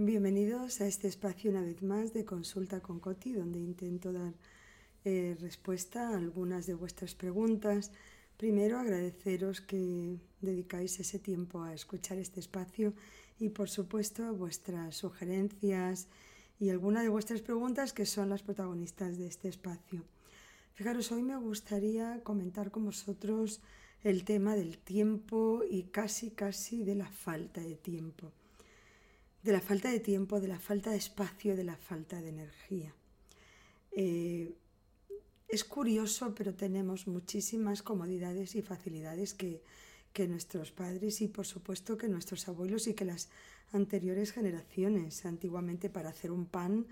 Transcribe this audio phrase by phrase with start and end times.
[0.00, 4.32] Bienvenidos a este espacio una vez más de consulta con Coti, donde intento dar
[5.04, 7.90] eh, respuesta a algunas de vuestras preguntas.
[8.36, 12.94] Primero agradeceros que dedicáis ese tiempo a escuchar este espacio
[13.40, 16.06] y por supuesto vuestras sugerencias
[16.60, 20.04] y algunas de vuestras preguntas que son las protagonistas de este espacio.
[20.74, 23.60] Fijaros, hoy me gustaría comentar con vosotros
[24.04, 28.30] el tema del tiempo y casi casi de la falta de tiempo
[29.42, 32.94] de la falta de tiempo, de la falta de espacio, de la falta de energía.
[33.92, 34.54] Eh,
[35.48, 39.62] es curioso, pero tenemos muchísimas comodidades y facilidades que,
[40.12, 43.28] que nuestros padres y por supuesto que nuestros abuelos y que las
[43.72, 45.24] anteriores generaciones.
[45.24, 46.86] Antiguamente para hacer un pan,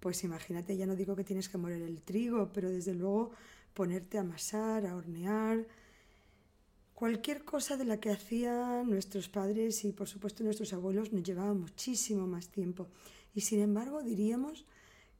[0.00, 3.32] pues imagínate, ya no digo que tienes que moler el trigo, pero desde luego
[3.74, 5.66] ponerte a amasar, a hornear,
[6.98, 11.54] Cualquier cosa de la que hacían nuestros padres y por supuesto nuestros abuelos nos llevaba
[11.54, 12.88] muchísimo más tiempo.
[13.36, 14.64] Y sin embargo diríamos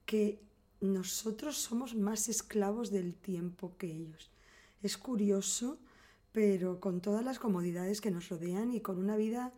[0.05, 0.41] que
[0.81, 4.29] nosotros somos más esclavos del tiempo que ellos.
[4.83, 5.79] Es curioso,
[6.33, 9.53] pero con todas las comodidades que nos rodean y con una vida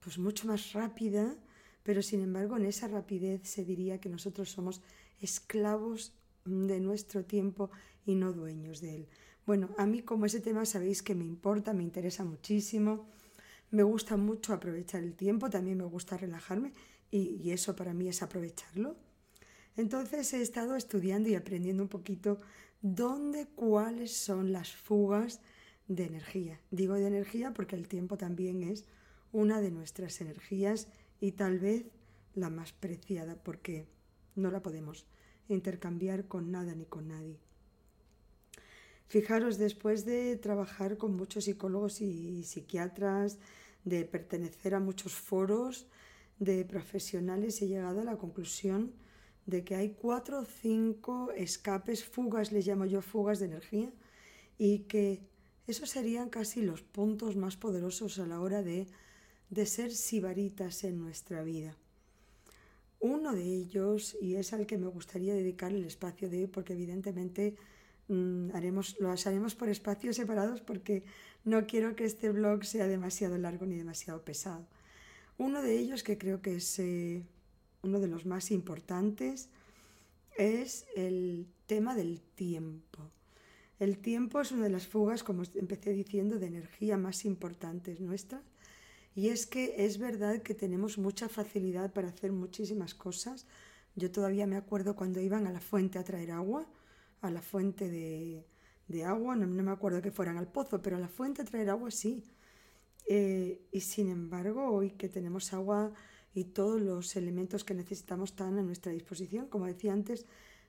[0.00, 1.36] pues mucho más rápida,
[1.84, 4.80] pero sin embargo en esa rapidez se diría que nosotros somos
[5.20, 6.14] esclavos
[6.50, 7.70] de nuestro tiempo
[8.04, 9.08] y no dueños de él.
[9.46, 13.08] Bueno, a mí como ese tema sabéis que me importa, me interesa muchísimo,
[13.70, 16.72] me gusta mucho aprovechar el tiempo, también me gusta relajarme
[17.10, 18.96] y, eso para mí es aprovecharlo.
[19.76, 22.40] Entonces he estado estudiando y aprendiendo un poquito
[22.82, 25.40] dónde, cuáles son las fugas
[25.88, 26.60] de energía.
[26.70, 28.84] Digo de energía porque el tiempo también es
[29.32, 30.88] una de nuestras energías
[31.20, 31.86] y tal vez
[32.34, 33.88] la más preciada porque
[34.34, 35.06] no la podemos
[35.54, 37.38] intercambiar con nada ni con nadie.
[39.08, 43.38] Fijaros, después de trabajar con muchos psicólogos y psiquiatras,
[43.84, 45.86] de pertenecer a muchos foros
[46.38, 48.92] de profesionales, he llegado a la conclusión
[49.46, 53.92] de que hay cuatro o cinco escapes, fugas, les llamo yo fugas de energía,
[54.58, 55.20] y que
[55.66, 58.86] esos serían casi los puntos más poderosos a la hora de,
[59.48, 61.76] de ser sibaritas en nuestra vida.
[63.00, 66.74] Uno de ellos, y es al que me gustaría dedicar el espacio de hoy, porque
[66.74, 67.56] evidentemente
[68.10, 71.04] Mm, haremos, lo haremos por espacios separados porque
[71.44, 74.66] no quiero que este blog sea demasiado largo ni demasiado pesado.
[75.38, 77.24] Uno de ellos, que creo que es eh,
[77.82, 79.48] uno de los más importantes,
[80.36, 83.12] es el tema del tiempo.
[83.78, 88.42] El tiempo es una de las fugas, como empecé diciendo, de energía más importantes nuestras.
[89.14, 93.46] Y es que es verdad que tenemos mucha facilidad para hacer muchísimas cosas.
[93.96, 96.66] Yo todavía me acuerdo cuando iban a la fuente a traer agua,
[97.20, 101.08] a la fuente de, agua, no, me acuerdo que fueran al pozo, pero a la
[101.08, 102.24] fuente a traer agua sí.
[103.08, 105.92] Eh, y sin embargo, hoy que tenemos agua
[106.32, 110.26] y todos los elementos que necesitamos están a nuestra disposición, como decía antes,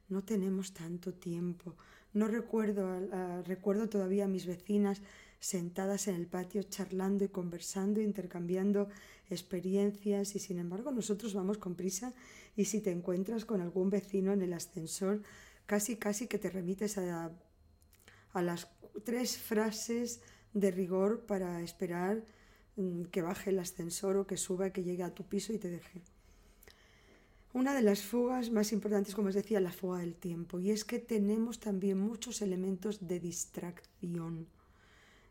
[0.09, 1.75] no tenemos tanto tiempo.
[2.13, 5.01] No recuerdo, recuerdo todavía a mis vecinas
[5.41, 8.87] sentadas en el patio charlando y conversando, intercambiando
[9.29, 12.13] experiencias y sin embargo nosotros vamos con prisa
[12.55, 15.23] y si te encuentras con algún vecino en el ascensor
[15.65, 17.31] casi, casi que te remites a,
[18.33, 18.69] a las
[19.03, 20.21] tres frases
[20.53, 22.23] de rigor para esperar
[22.75, 25.69] mm, que baje el ascensor o que suba que llegue a tu piso y te
[25.69, 26.01] deje.
[27.53, 30.59] Una de las fugas más importantes, como os decía, la fuga del tiempo.
[30.59, 34.47] Y es que tenemos también muchos elementos de distracción.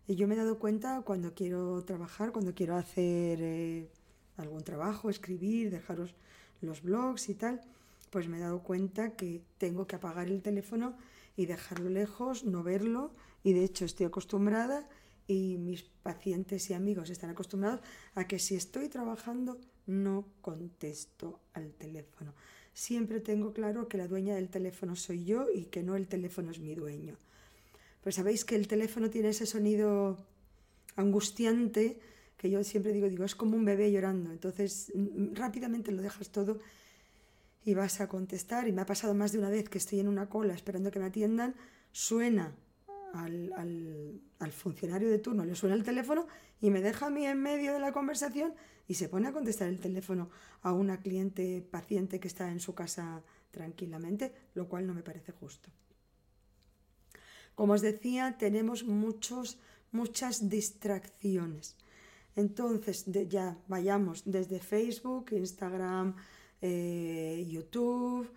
[0.08, 3.88] Yo me he dado cuenta cuando quiero trabajar, cuando quiero hacer eh,
[4.36, 6.14] algún trabajo, escribir, dejaros
[6.60, 7.60] los blogs y tal,
[8.10, 10.96] pues me he dado cuenta que tengo que apagar el teléfono
[11.36, 13.12] y dejarlo lejos, no verlo,
[13.44, 14.88] y de hecho estoy acostumbrada
[15.26, 17.80] y mis pacientes y amigos están acostumbrados
[18.14, 22.34] a que si estoy trabajando no contesto al teléfono.
[22.72, 26.50] Siempre tengo claro que la dueña del teléfono soy yo y que no el teléfono
[26.50, 27.16] es mi dueño.
[28.02, 30.18] Pues sabéis que el teléfono tiene ese sonido
[30.96, 32.00] angustiante
[32.36, 34.30] que yo siempre digo, digo, es como un bebé llorando.
[34.30, 34.90] Entonces
[35.34, 36.58] rápidamente lo dejas todo
[37.64, 40.08] y vas a contestar, y me ha pasado más de una vez que estoy en
[40.08, 41.54] una cola esperando que me atiendan,
[41.92, 42.54] suena
[43.12, 43.52] al,
[44.38, 46.26] al, funcionario de turno, le suena el teléfono
[46.60, 48.54] y me deja a mí en medio de la conversación
[48.88, 50.30] y se pone a contestar el teléfono
[50.62, 55.32] a una cliente paciente que está en su casa tranquilamente, lo cual no me parece
[55.32, 55.68] justo.
[57.54, 59.58] Como os decía, tenemos muchos,
[59.92, 61.76] muchas distracciones.
[62.36, 66.14] Entonces, ya vayamos desde Facebook, Instagram,
[66.62, 68.30] eh, YouTube.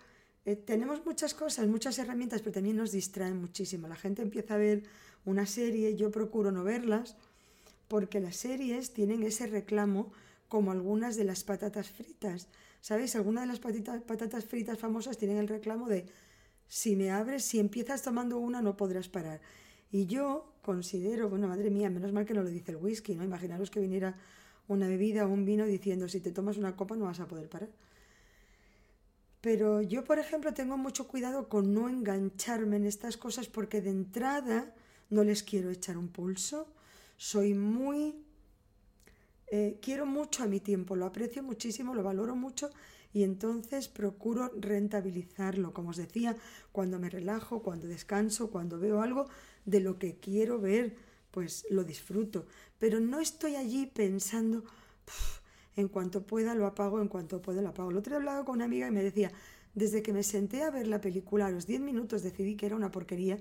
[0.44, 3.88] Eh, tenemos muchas cosas, muchas herramientas, pero también nos distraen muchísimo.
[3.88, 4.82] La gente empieza a ver
[5.24, 7.16] una serie, yo procuro no verlas,
[7.88, 10.12] porque las series tienen ese reclamo
[10.48, 12.48] como algunas de las patatas fritas.
[12.80, 13.16] ¿Sabéis?
[13.16, 16.06] Algunas de las patatas fritas famosas tienen el reclamo de
[16.68, 19.40] si me abres, si empiezas tomando una no podrás parar.
[19.90, 23.22] Y yo considero, bueno, madre mía, menos mal que no lo dice el whisky, ¿no?
[23.22, 24.16] Imaginaros que viniera
[24.66, 27.48] una bebida o un vino diciendo si te tomas una copa no vas a poder
[27.48, 27.70] parar.
[29.40, 33.90] Pero yo, por ejemplo, tengo mucho cuidado con no engancharme en estas cosas porque de
[33.90, 34.74] entrada
[35.10, 36.66] no les quiero echar un pulso.
[37.18, 38.14] Soy muy...
[39.48, 42.70] Eh, quiero mucho a mi tiempo, lo aprecio muchísimo, lo valoro mucho
[43.14, 45.72] y entonces procuro rentabilizarlo.
[45.72, 46.36] Como os decía,
[46.72, 49.28] cuando me relajo, cuando descanso, cuando veo algo
[49.64, 50.96] de lo que quiero ver,
[51.30, 52.46] pues lo disfruto.
[52.78, 54.64] Pero no estoy allí pensando
[55.76, 57.90] en cuanto pueda lo apago, en cuanto pueda lo apago.
[57.90, 59.30] El otro día he hablado con una amiga y me decía,
[59.74, 62.76] desde que me senté a ver la película, a los 10 minutos decidí que era
[62.76, 63.38] una porquería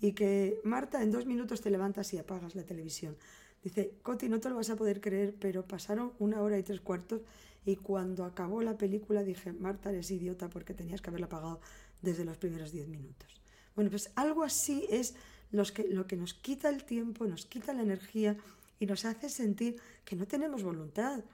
[0.00, 3.16] y que, Marta, en dos minutos te levantas y apagas la televisión.
[3.62, 6.80] Dice, Coti, no te lo vas a poder creer, pero pasaron una hora y tres
[6.80, 7.22] cuartos
[7.64, 11.60] y cuando acabó la película dije, Marta, eres idiota porque tenías que haberla apagado
[12.00, 13.40] desde los primeros 10 minutos.
[13.74, 15.14] Bueno, pues algo así es
[15.50, 18.36] los que, lo que nos quita el tiempo, nos quita la energía
[18.78, 21.24] y nos hace sentir que no tenemos voluntad.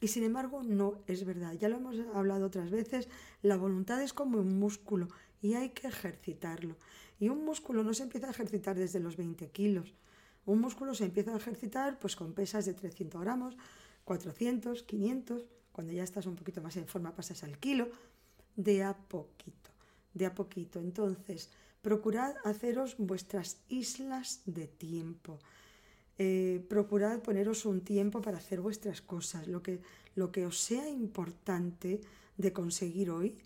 [0.00, 1.52] Y sin embargo, no es verdad.
[1.54, 3.08] Ya lo hemos hablado otras veces,
[3.42, 5.08] la voluntad es como un músculo
[5.42, 6.76] y hay que ejercitarlo.
[7.20, 9.92] Y un músculo no se empieza a ejercitar desde los 20 kilos.
[10.48, 13.54] Un músculo se empieza a ejercitar pues con pesas de 300 gramos,
[14.04, 15.44] 400, 500.
[15.72, 17.88] Cuando ya estás un poquito más en forma pasas al kilo.
[18.56, 19.70] De a poquito,
[20.14, 20.80] de a poquito.
[20.80, 21.50] Entonces,
[21.82, 25.38] procurad haceros vuestras islas de tiempo.
[26.16, 29.82] Eh, procurad poneros un tiempo para hacer vuestras cosas, lo que,
[30.14, 32.00] lo que os sea importante
[32.38, 33.36] de conseguir hoy.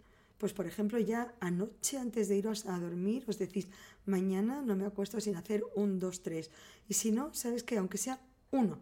[0.42, 3.68] Pues por ejemplo, ya anoche antes de iros a dormir os decís,
[4.06, 6.50] mañana no me acuesto sin hacer un, dos, tres.
[6.88, 8.18] Y si no, sabes que aunque sea
[8.50, 8.80] uno,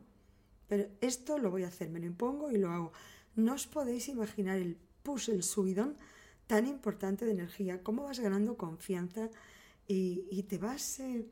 [0.68, 2.92] pero esto lo voy a hacer, me lo impongo y lo hago.
[3.36, 5.98] No os podéis imaginar el push, el subidón
[6.46, 9.28] tan importante de energía, cómo vas ganando confianza
[9.86, 11.00] y, te vas...
[11.00, 11.26] Eh,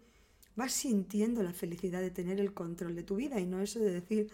[0.57, 3.93] vas sintiendo la felicidad de tener el control de tu vida y no eso de
[3.93, 4.29] decir,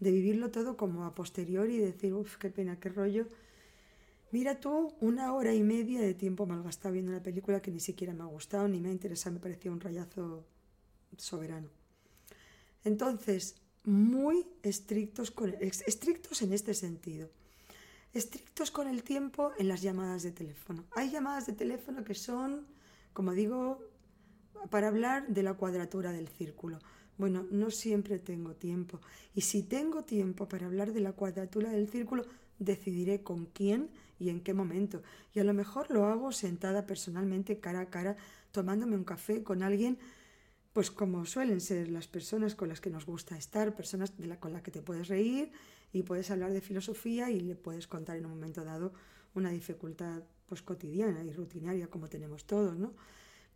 [0.00, 3.28] de vivirlo todo como a posteriori y decir, uff, qué pena, qué rollo.
[4.32, 8.12] Mira tú una hora y media de tiempo malgastado viendo una película que ni siquiera
[8.12, 10.44] me ha gustado ni me ha interesado, me parecía un rayazo
[11.16, 11.70] soberano.
[12.84, 17.30] Entonces, muy estrictos, con, estrictos en este sentido.
[18.12, 20.84] Estrictos con el tiempo en las llamadas de teléfono.
[20.96, 22.66] Hay llamadas de teléfono que son,
[23.12, 23.80] como digo,
[24.70, 26.78] para hablar de la cuadratura del círculo.
[27.18, 29.00] Bueno, no siempre tengo tiempo.
[29.34, 32.24] Y si tengo tiempo para hablar de la cuadratura del círculo,
[32.58, 35.02] decidiré con quién y en qué momento.
[35.34, 38.16] Y a lo mejor lo hago sentada personalmente, cara a cara,
[38.52, 39.98] tomándome un café con alguien,
[40.72, 44.62] pues como suelen ser las personas con las que nos gusta estar, personas con las
[44.62, 45.50] que te puedes reír
[45.92, 48.92] y puedes hablar de filosofía y le puedes contar en un momento dado
[49.34, 52.94] una dificultad pues cotidiana y rutinaria como tenemos todos, ¿no?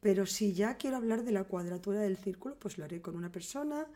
[0.00, 3.30] Pero si ya quiero hablar de la cuadratura del círculo, pues lo haré con una
[3.30, 3.86] persona,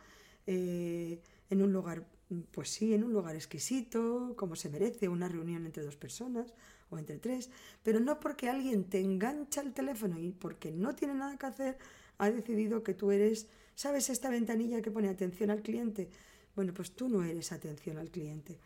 [0.47, 1.19] eh,
[1.49, 2.07] en un lugar,
[2.51, 6.53] pues sí, en un lugar exquisito, como se merece, una reunión entre dos personas
[6.91, 7.51] o entre tres,
[7.83, 11.79] pero no porque alguien te engancha el teléfono y porque no tiene nada que hacer,
[12.19, 16.09] ha decidido que tú eres, ¿sabes esta ventanilla que pone atención al cliente?
[16.55, 18.59] Bueno, pues tú no eres atención al cliente.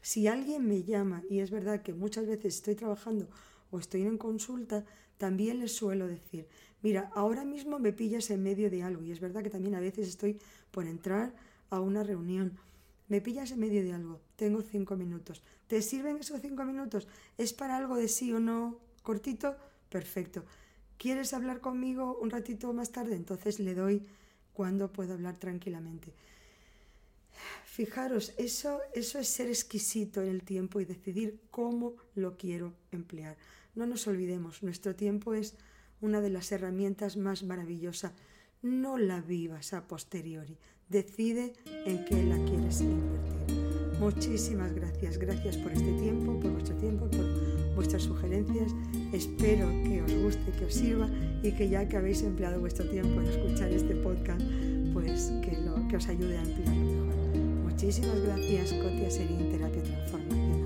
[0.00, 3.28] Si alguien me llama, y es verdad que muchas veces estoy trabajando
[3.70, 4.84] o estoy en consulta,
[5.18, 6.46] también les suelo decir,
[6.82, 9.80] mira, ahora mismo me pillas en medio de algo y es verdad que también a
[9.80, 10.38] veces estoy
[10.70, 11.34] por entrar
[11.70, 12.58] a una reunión.
[13.08, 15.42] Me pillas en medio de algo, tengo cinco minutos.
[15.66, 17.06] ¿Te sirven esos cinco minutos?
[17.36, 19.56] ¿Es para algo de sí o no cortito?
[19.90, 20.44] Perfecto.
[20.96, 23.14] ¿Quieres hablar conmigo un ratito más tarde?
[23.14, 24.06] Entonces le doy
[24.54, 26.14] cuando puedo hablar tranquilamente.
[27.64, 33.36] Fijaros, eso, eso es ser exquisito en el tiempo y decidir cómo lo quiero emplear.
[33.74, 35.56] No nos olvidemos, nuestro tiempo es
[36.00, 38.12] una de las herramientas más maravillosas.
[38.62, 40.56] No la vivas a posteriori,
[40.94, 41.52] decide
[41.86, 43.98] en qué la quieres invertir.
[43.98, 48.72] Muchísimas gracias, gracias por este tiempo, por vuestro tiempo, por vuestras sugerencias.
[49.12, 51.08] Espero que os guste, que os sirva
[51.42, 54.42] y que ya que habéis empleado vuestro tiempo en escuchar este podcast,
[54.92, 57.42] pues que, lo, que os ayude a emplearlo mejor.
[57.64, 60.63] Muchísimas gracias, Cotia Serín, Terapia Transformacional.